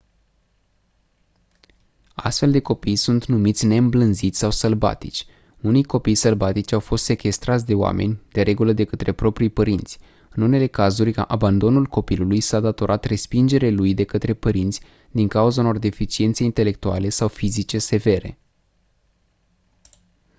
[2.15, 5.25] astfel de copii sunt numiți «neîmblânziți» sau sălbatici.
[5.61, 10.43] unii copii sălbatici au fost sechestrați de oameni de regulă de către propriii părinți; în
[10.43, 16.43] unele cazuri abandonul copilului s-a datorat respingerii lui de către părinți din cauza unor deficiențe
[16.43, 18.39] intelectuale sau fizice severe.